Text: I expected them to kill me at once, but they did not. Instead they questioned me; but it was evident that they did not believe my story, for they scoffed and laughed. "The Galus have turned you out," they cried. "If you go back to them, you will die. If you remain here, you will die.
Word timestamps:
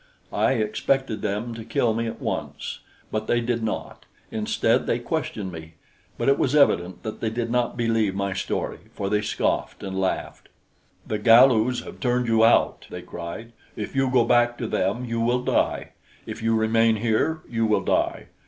I 0.33 0.53
expected 0.53 1.21
them 1.21 1.53
to 1.53 1.63
kill 1.63 1.93
me 1.93 2.07
at 2.07 2.19
once, 2.19 2.79
but 3.11 3.27
they 3.27 3.39
did 3.39 3.61
not. 3.61 4.07
Instead 4.31 4.87
they 4.87 4.97
questioned 4.97 5.51
me; 5.51 5.73
but 6.17 6.27
it 6.27 6.39
was 6.39 6.55
evident 6.55 7.03
that 7.03 7.21
they 7.21 7.29
did 7.29 7.51
not 7.51 7.77
believe 7.77 8.15
my 8.15 8.33
story, 8.33 8.79
for 8.95 9.11
they 9.11 9.21
scoffed 9.21 9.83
and 9.83 10.01
laughed. 10.01 10.49
"The 11.05 11.19
Galus 11.19 11.83
have 11.83 11.99
turned 11.99 12.25
you 12.27 12.43
out," 12.43 12.87
they 12.89 13.03
cried. 13.03 13.51
"If 13.75 13.95
you 13.95 14.09
go 14.09 14.25
back 14.25 14.57
to 14.57 14.67
them, 14.67 15.05
you 15.05 15.19
will 15.21 15.43
die. 15.43 15.89
If 16.25 16.41
you 16.41 16.55
remain 16.55 16.95
here, 16.95 17.41
you 17.47 17.67
will 17.67 17.81
die. 17.83 18.25